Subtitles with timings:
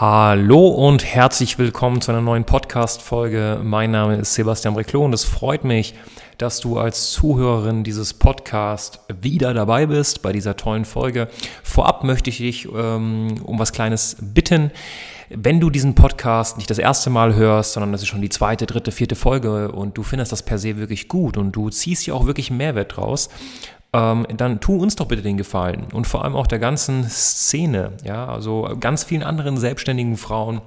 [0.00, 3.60] Hallo und herzlich willkommen zu einer neuen Podcast-Folge.
[3.62, 5.94] Mein Name ist Sebastian Reclo und es freut mich,
[6.38, 11.28] dass du als Zuhörerin dieses Podcasts wieder dabei bist bei dieser tollen Folge.
[11.62, 14.70] Vorab möchte ich dich ähm, um was Kleines bitten.
[15.28, 18.64] Wenn du diesen Podcast nicht das erste Mal hörst, sondern das ist schon die zweite,
[18.64, 22.14] dritte, vierte Folge und du findest das per se wirklich gut und du ziehst ja
[22.14, 23.28] auch wirklich Mehrwert draus,
[23.92, 27.92] ähm, dann tu uns doch bitte den Gefallen und vor allem auch der ganzen Szene,
[28.04, 30.60] ja, also ganz vielen anderen selbstständigen Frauen,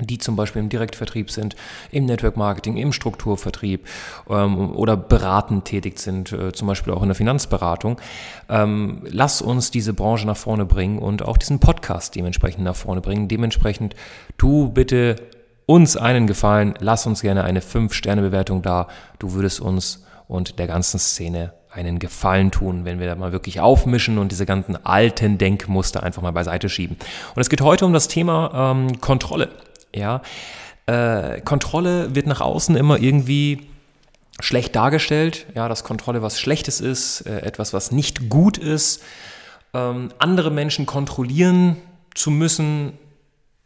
[0.00, 1.56] die zum Beispiel im Direktvertrieb sind,
[1.90, 3.86] im Network Marketing, im Strukturvertrieb
[4.30, 8.00] ähm, oder beratend tätig sind, äh, zum Beispiel auch in der Finanzberatung.
[8.48, 13.00] Ähm, lass uns diese Branche nach vorne bringen und auch diesen Podcast dementsprechend nach vorne
[13.00, 13.28] bringen.
[13.28, 13.96] Dementsprechend
[14.36, 15.16] tu bitte
[15.66, 18.86] uns einen Gefallen, lass uns gerne eine 5-Sterne-Bewertung da.
[19.18, 23.60] Du würdest uns und der ganzen Szene einen Gefallen tun, wenn wir da mal wirklich
[23.60, 26.96] aufmischen und diese ganzen alten Denkmuster einfach mal beiseite schieben.
[27.34, 29.50] Und es geht heute um das Thema ähm, Kontrolle.
[29.94, 30.22] Ja,
[30.86, 33.68] äh, Kontrolle wird nach außen immer irgendwie
[34.40, 35.46] schlecht dargestellt.
[35.54, 39.02] Ja, dass Kontrolle was Schlechtes ist, äh, etwas, was nicht gut ist.
[39.74, 41.76] Ähm, andere Menschen kontrollieren
[42.14, 42.92] zu müssen,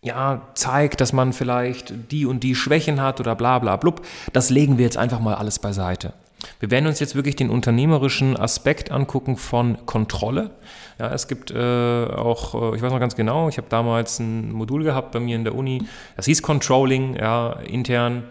[0.02, 4.04] ja, zeigt, dass man vielleicht die und die Schwächen hat oder bla bla blub.
[4.32, 6.12] Das legen wir jetzt einfach mal alles beiseite.
[6.60, 10.50] Wir werden uns jetzt wirklich den unternehmerischen Aspekt angucken von Kontrolle.
[10.98, 14.52] Ja, es gibt äh, auch, äh, ich weiß noch ganz genau, ich habe damals ein
[14.52, 15.82] Modul gehabt bei mir in der Uni,
[16.16, 18.24] das hieß Controlling, ja, intern.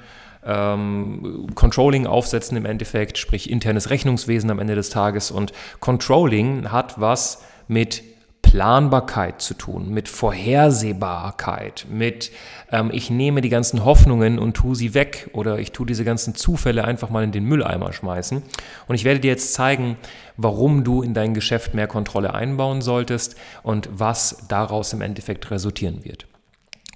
[0.43, 5.29] Ähm, Controlling aufsetzen im Endeffekt, sprich internes Rechnungswesen am Ende des Tages.
[5.29, 8.03] Und Controlling hat was mit
[8.51, 12.33] Planbarkeit zu tun, mit Vorhersehbarkeit, mit
[12.69, 16.35] ähm, ich nehme die ganzen Hoffnungen und tue sie weg oder ich tue diese ganzen
[16.35, 18.43] Zufälle einfach mal in den Mülleimer schmeißen.
[18.89, 19.95] Und ich werde dir jetzt zeigen,
[20.35, 26.03] warum du in dein Geschäft mehr Kontrolle einbauen solltest und was daraus im Endeffekt resultieren
[26.03, 26.27] wird.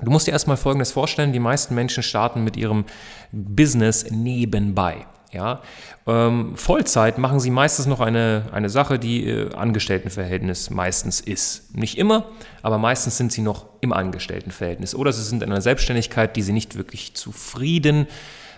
[0.02, 2.84] Du musst dir erstmal Folgendes vorstellen, die meisten Menschen starten mit ihrem
[3.32, 5.06] Business nebenbei.
[5.32, 5.62] Ja,
[6.08, 11.76] ähm, Vollzeit machen sie meistens noch eine, eine Sache, die äh, Angestelltenverhältnis meistens ist.
[11.76, 12.26] Nicht immer,
[12.62, 14.96] aber meistens sind sie noch im Angestelltenverhältnis.
[14.96, 18.08] Oder sie sind in einer Selbstständigkeit, die sie nicht wirklich zufrieden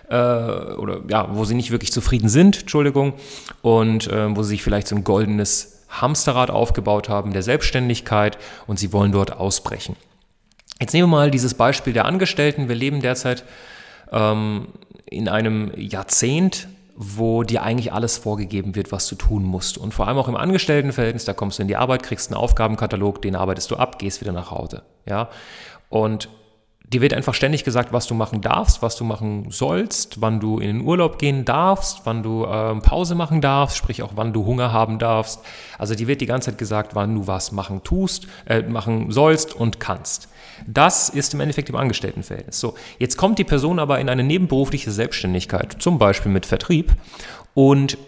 [0.08, 3.14] äh, oder ja, wo sie nicht wirklich zufrieden sind, Entschuldigung,
[3.62, 8.78] und äh, wo sie sich vielleicht so ein goldenes Hamsterrad aufgebaut haben der Selbstständigkeit und
[8.78, 9.96] sie wollen dort ausbrechen.
[10.80, 12.68] Jetzt nehmen wir mal dieses Beispiel der Angestellten.
[12.68, 13.44] Wir leben derzeit
[14.12, 14.68] ähm,
[15.06, 19.78] in einem Jahrzehnt, wo dir eigentlich alles vorgegeben wird, was du tun musst.
[19.78, 23.22] Und vor allem auch im Angestelltenverhältnis, da kommst du in die Arbeit, kriegst einen Aufgabenkatalog,
[23.22, 24.82] den arbeitest du ab, gehst wieder nach Hause.
[25.06, 25.28] Ja?
[25.88, 26.28] Und
[26.92, 30.58] dir wird einfach ständig gesagt, was du machen darfst, was du machen sollst, wann du
[30.58, 34.46] in den Urlaub gehen darfst, wann du äh, Pause machen darfst, sprich auch wann du
[34.46, 35.40] Hunger haben darfst.
[35.76, 39.54] Also dir wird die ganze Zeit gesagt, wann du was machen tust, äh, machen sollst
[39.54, 40.28] und kannst.
[40.66, 42.58] Das ist im Endeffekt im Angestelltenverhältnis.
[42.58, 46.92] So, jetzt kommt die Person aber in eine nebenberufliche Selbstständigkeit, zum Beispiel mit Vertrieb
[47.54, 47.98] und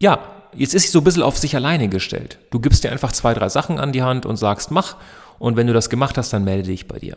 [0.00, 0.20] ja,
[0.54, 2.38] jetzt ist sie so ein bisschen auf sich alleine gestellt.
[2.50, 4.96] Du gibst dir einfach zwei, drei Sachen an die Hand und sagst, mach
[5.38, 7.16] und wenn du das gemacht hast, dann melde dich bei dir.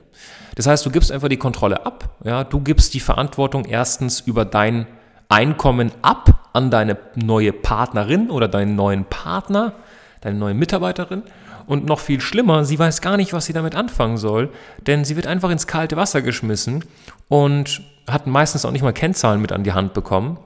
[0.56, 2.18] Das heißt, du gibst einfach die Kontrolle ab.
[2.24, 4.88] Ja, du gibst die Verantwortung erstens über dein
[5.30, 9.74] Einkommen ab an deine neue Partnerin oder deinen neuen Partner,
[10.20, 11.24] deine neue Mitarbeiterin.
[11.68, 14.50] Und noch viel schlimmer, sie weiß gar nicht, was sie damit anfangen soll,
[14.88, 16.84] denn sie wird einfach ins kalte Wasser geschmissen
[17.30, 20.38] und hat meistens auch nicht mal Kennzahlen mit an die Hand bekommen.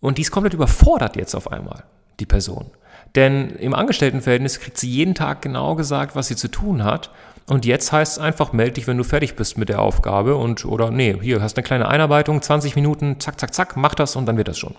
[0.00, 1.84] Und die ist komplett überfordert jetzt auf einmal,
[2.20, 2.70] die Person.
[3.14, 7.10] Denn im Angestelltenverhältnis kriegt sie jeden Tag genau gesagt, was sie zu tun hat.
[7.46, 10.64] Und jetzt heißt es einfach, melde dich, wenn du fertig bist mit der Aufgabe und
[10.64, 14.26] oder nee, hier hast eine kleine Einarbeitung, 20 Minuten, zack, zack, zack, mach das und
[14.26, 14.74] dann wird das schon.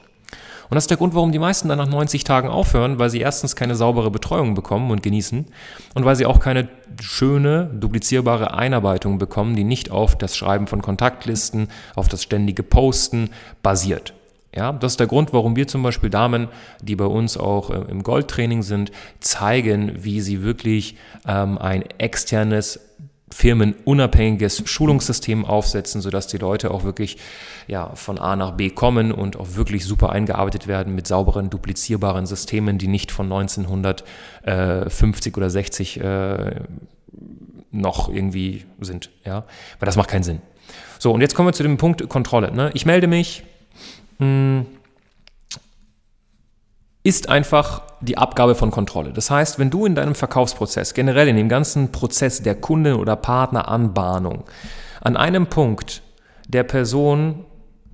[0.69, 3.19] Und das ist der Grund, warum die meisten dann nach 90 Tagen aufhören, weil sie
[3.19, 5.45] erstens keine saubere Betreuung bekommen und genießen
[5.93, 6.69] und weil sie auch keine
[7.01, 13.29] schöne, duplizierbare Einarbeitung bekommen, die nicht auf das Schreiben von Kontaktlisten, auf das ständige Posten
[13.61, 14.13] basiert.
[14.55, 16.47] Ja, das ist der Grund, warum wir zum Beispiel Damen,
[16.81, 20.95] die bei uns auch äh, im Goldtraining sind, zeigen, wie sie wirklich
[21.27, 22.79] ähm, ein externes
[23.33, 27.17] firmenunabhängiges Schulungssystem aufsetzen, sodass die Leute auch wirklich
[27.67, 32.27] ja, von A nach B kommen und auch wirklich super eingearbeitet werden mit sauberen, duplizierbaren
[32.27, 36.59] Systemen, die nicht von 1950 oder 60 äh,
[37.71, 39.09] noch irgendwie sind.
[39.25, 39.45] Ja?
[39.79, 40.41] Weil das macht keinen Sinn.
[40.99, 42.53] So, und jetzt kommen wir zu dem Punkt Kontrolle.
[42.53, 42.69] Ne?
[42.75, 43.43] Ich melde mich.
[44.19, 44.65] Mh, hm,
[47.03, 49.11] ist einfach die Abgabe von Kontrolle.
[49.11, 53.17] Das heißt, wenn du in deinem Verkaufsprozess, generell in dem ganzen Prozess der Kunden- oder
[53.17, 54.45] Partneranbahnung,
[55.01, 56.01] an einem Punkt
[56.47, 57.45] der Person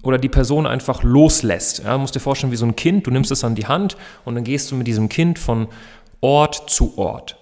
[0.03, 1.83] oder die Person einfach loslässt.
[1.83, 3.97] Ja, du musst dir vorstellen, wie so ein Kind, du nimmst es an die Hand
[4.25, 5.67] und dann gehst du mit diesem Kind von
[6.21, 7.37] Ort zu Ort.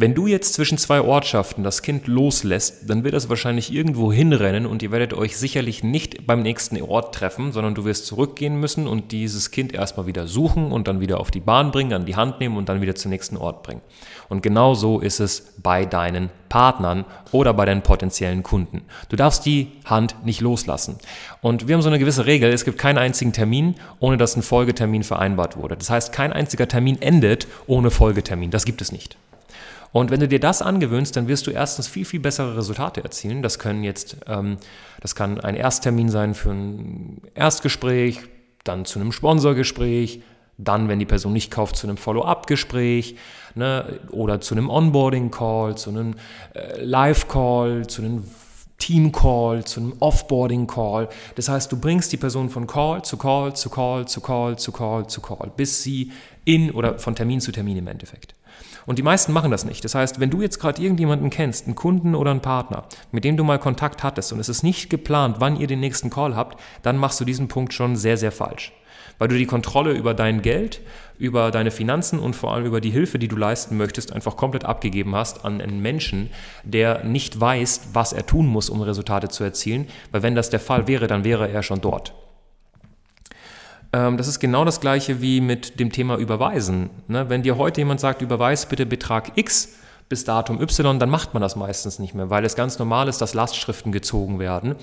[0.00, 4.64] Wenn du jetzt zwischen zwei Ortschaften das Kind loslässt, dann wird es wahrscheinlich irgendwo hinrennen
[4.64, 8.86] und ihr werdet euch sicherlich nicht beim nächsten Ort treffen, sondern du wirst zurückgehen müssen
[8.86, 12.14] und dieses Kind erstmal wieder suchen und dann wieder auf die Bahn bringen, an die
[12.14, 13.80] Hand nehmen und dann wieder zum nächsten Ort bringen.
[14.28, 18.82] Und genau so ist es bei deinen Partnern oder bei deinen potenziellen Kunden.
[19.08, 20.98] Du darfst die Hand nicht loslassen.
[21.42, 24.42] Und wir haben so eine gewisse Regel, es gibt keinen einzigen Termin, ohne dass ein
[24.42, 25.76] Folgetermin vereinbart wurde.
[25.76, 28.52] Das heißt, kein einziger Termin endet ohne Folgetermin.
[28.52, 29.16] Das gibt es nicht.
[29.92, 33.42] Und wenn du dir das angewöhnst, dann wirst du erstens viel, viel bessere Resultate erzielen.
[33.42, 34.58] Das können jetzt, ähm,
[35.00, 38.20] das kann ein Ersttermin sein für ein Erstgespräch,
[38.64, 40.22] dann zu einem Sponsorgespräch,
[40.58, 43.16] dann, wenn die Person nicht kauft, zu einem Follow-up-Gespräch
[43.54, 46.14] ne, oder zu einem Onboarding-Call, zu einem
[46.54, 48.24] äh, Live-Call, zu einem
[48.78, 51.08] Team-Call, zu einem Offboarding-Call.
[51.34, 54.72] Das heißt, du bringst die Person von Call zu Call zu Call zu Call zu
[54.72, 56.12] Call zu Call, bis sie
[56.44, 58.34] in oder von Termin zu Termin im Endeffekt.
[58.86, 59.84] Und die meisten machen das nicht.
[59.84, 63.36] Das heißt, wenn du jetzt gerade irgendjemanden kennst, einen Kunden oder einen Partner, mit dem
[63.36, 66.58] du mal Kontakt hattest und es ist nicht geplant, wann ihr den nächsten Call habt,
[66.82, 68.72] dann machst du diesen Punkt schon sehr, sehr falsch.
[69.18, 70.80] Weil du die Kontrolle über dein Geld,
[71.18, 74.64] über deine Finanzen und vor allem über die Hilfe, die du leisten möchtest, einfach komplett
[74.64, 76.30] abgegeben hast an einen Menschen,
[76.64, 79.88] der nicht weiß, was er tun muss, um Resultate zu erzielen.
[80.12, 82.14] Weil wenn das der Fall wäre, dann wäre er schon dort.
[83.92, 86.90] Ähm, das ist genau das gleiche wie mit dem Thema Überweisen.
[87.08, 87.28] Ne?
[87.28, 91.42] Wenn dir heute jemand sagt, überweis bitte Betrag X bis Datum Y, dann macht man
[91.42, 94.74] das meistens nicht mehr, weil es ganz normal ist, dass Lastschriften gezogen werden.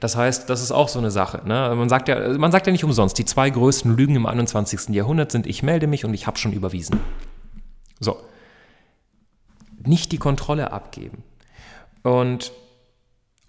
[0.00, 1.42] Das heißt, das ist auch so eine Sache.
[1.46, 1.72] Ne?
[1.76, 4.88] Man, sagt ja, man sagt ja nicht umsonst, die zwei größten Lügen im 21.
[4.88, 6.98] Jahrhundert sind, ich melde mich und ich habe schon überwiesen.
[8.00, 8.18] So.
[9.84, 11.22] Nicht die Kontrolle abgeben.
[12.02, 12.52] Und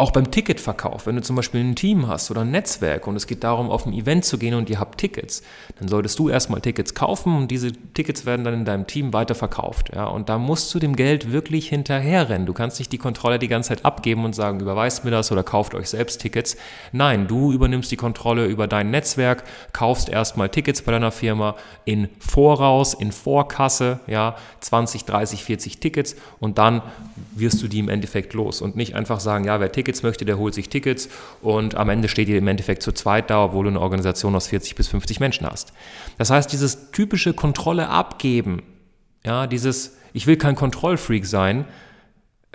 [0.04, 3.26] auch beim Ticketverkauf, wenn du zum Beispiel ein Team hast oder ein Netzwerk und es
[3.26, 5.44] geht darum, auf ein Event zu gehen und ihr habt Tickets,
[5.80, 9.96] dann solltest du erstmal Tickets kaufen und diese Tickets werden dann in deinem Team weiterverkauft.
[9.96, 10.08] Ja?
[10.08, 12.46] Und da musst du dem Geld wirklich hinterherrennen.
[12.46, 15.42] Du kannst nicht die Kontrolle die ganze Zeit abgeben und sagen, überweist mir das oder
[15.42, 16.58] kauft euch selbst Tickets.
[16.92, 22.10] Nein, du übernimmst die Kontrolle über dein Netzwerk, kaufst erstmal Tickets bei deiner Firma in
[22.20, 26.82] Voraus, in Vorkasse, ja, 20, 30, 40 Tickets und dann
[27.36, 30.26] wirst du die im Endeffekt los und nicht einfach sagen, ja, wer Tickets Tickets möchte,
[30.26, 31.10] der holt sich Tickets
[31.42, 34.48] und am Ende steht ihr im Endeffekt zu zweit da, obwohl du eine Organisation aus
[34.48, 35.74] 40 bis 50 Menschen hast.
[36.18, 38.64] Das heißt, dieses typische Kontrolle abgeben,
[39.24, 41.66] ja, dieses, ich will kein Kontrollfreak sein,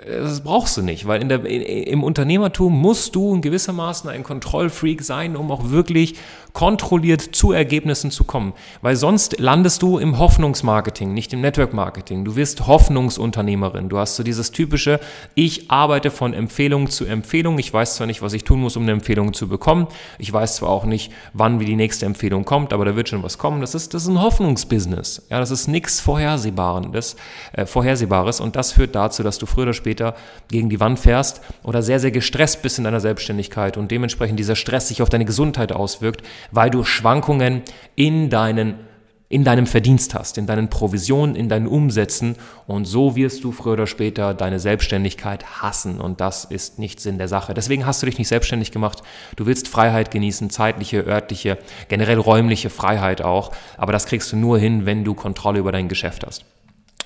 [0.05, 5.03] das brauchst du nicht, weil in der, im Unternehmertum musst du in gewissermaßen ein Kontrollfreak
[5.03, 6.15] sein, um auch wirklich
[6.53, 8.53] kontrolliert zu Ergebnissen zu kommen.
[8.81, 12.25] Weil sonst landest du im Hoffnungsmarketing, nicht im Network-Marketing.
[12.25, 13.89] Du wirst Hoffnungsunternehmerin.
[13.89, 14.99] Du hast so dieses typische,
[15.35, 17.59] ich arbeite von Empfehlung zu Empfehlung.
[17.59, 19.87] Ich weiß zwar nicht, was ich tun muss, um eine Empfehlung zu bekommen.
[20.17, 23.21] Ich weiß zwar auch nicht, wann wie die nächste Empfehlung kommt, aber da wird schon
[23.21, 23.61] was kommen.
[23.61, 25.27] Das ist, das ist ein Hoffnungsbusiness.
[25.29, 27.15] Ja, das ist nichts Vorhersehbares,
[27.53, 29.88] äh, Vorhersehbares und das führt dazu, dass du früher oder später
[30.49, 34.55] gegen die Wand fährst oder sehr, sehr gestresst bist in deiner Selbstständigkeit und dementsprechend dieser
[34.55, 37.63] Stress sich auf deine Gesundheit auswirkt, weil du Schwankungen
[37.95, 38.75] in deinen
[39.31, 43.73] in deinem Verdienst hast, in deinen Provisionen, in deinen Umsätzen und so wirst du früher
[43.73, 47.53] oder später deine Selbstständigkeit hassen und das ist nicht Sinn der Sache.
[47.53, 49.03] Deswegen hast du dich nicht selbstständig gemacht.
[49.35, 54.57] Du willst Freiheit genießen, zeitliche, örtliche, generell räumliche Freiheit auch, aber das kriegst du nur
[54.57, 56.43] hin, wenn du Kontrolle über dein Geschäft hast.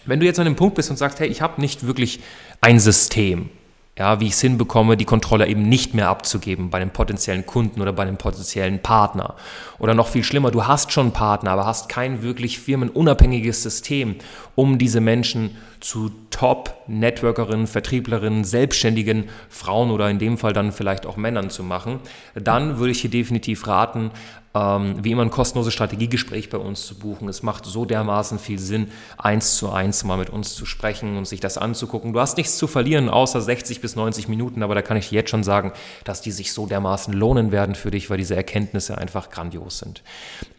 [0.05, 2.19] Wenn du jetzt an dem Punkt bist und sagst, hey, ich habe nicht wirklich
[2.62, 3.50] ein System,
[3.98, 7.79] ja, wie ich es hinbekomme, die Kontrolle eben nicht mehr abzugeben bei einem potenziellen Kunden
[7.79, 9.36] oder bei einem potenziellen Partner.
[9.77, 14.15] Oder noch viel schlimmer, du hast schon Partner, aber hast kein wirklich firmenunabhängiges System,
[14.55, 21.17] um diese Menschen zu Top-Networkerinnen, Vertrieblerinnen, selbstständigen Frauen oder in dem Fall dann vielleicht auch
[21.17, 22.00] Männern zu machen,
[22.33, 24.10] dann würde ich hier definitiv raten,
[24.53, 27.27] wie immer ein kostenloses Strategiegespräch bei uns zu buchen.
[27.27, 31.27] Es macht so dermaßen viel Sinn, eins zu eins mal mit uns zu sprechen und
[31.27, 32.13] sich das anzugucken.
[32.13, 35.15] Du hast nichts zu verlieren, außer 60 bis 90 Minuten, aber da kann ich dir
[35.15, 38.98] jetzt schon sagen, dass die sich so dermaßen lohnen werden für dich, weil diese Erkenntnisse
[38.98, 40.03] einfach grandios sind.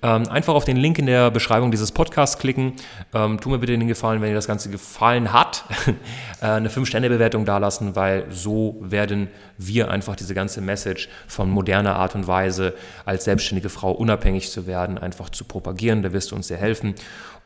[0.02, 2.72] Ähm, einfach auf den Link in der Beschreibung dieses Podcasts klicken.
[3.12, 5.64] Ähm, tu mir bitte den Gefallen, wenn dir das Ganze gefallen gefallen hat,
[6.40, 12.14] äh, eine 5-Sterne-Bewertung dalassen, weil so werden wir einfach diese ganze Message von moderner Art
[12.14, 12.74] und Weise
[13.04, 16.03] als selbstständige Frau unabhängig zu werden, einfach zu propagieren.
[16.03, 16.95] Da wirst du uns sehr helfen.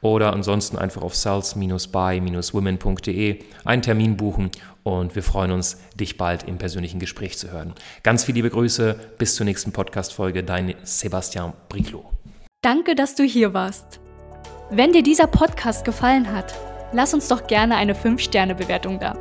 [0.01, 4.51] Oder ansonsten einfach auf sales-by-women.de einen Termin buchen
[4.85, 7.75] und wir freuen uns, dich bald im persönlichen Gespräch zu hören.
[8.05, 12.05] Ganz viele liebe Grüße, bis zur nächsten Podcast-Folge, dein Sebastian Briclo.
[12.63, 13.99] Danke, dass du hier warst.
[14.71, 16.55] Wenn dir dieser Podcast gefallen hat,
[16.93, 19.17] lass uns doch gerne eine 5-Sterne-Bewertung da.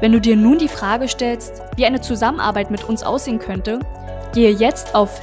[0.00, 3.80] Wenn du dir nun die Frage stellst, wie eine Zusammenarbeit mit uns aussehen könnte,
[4.34, 5.22] gehe jetzt auf